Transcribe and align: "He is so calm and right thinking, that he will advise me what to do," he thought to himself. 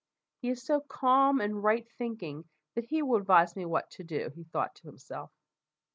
"He 0.39 0.49
is 0.49 0.63
so 0.65 0.79
calm 0.79 1.39
and 1.39 1.61
right 1.63 1.87
thinking, 1.99 2.45
that 2.73 2.85
he 2.85 3.03
will 3.03 3.17
advise 3.19 3.55
me 3.55 3.65
what 3.67 3.91
to 3.91 4.03
do," 4.03 4.31
he 4.33 4.43
thought 4.45 4.73
to 4.77 4.87
himself. 4.87 5.31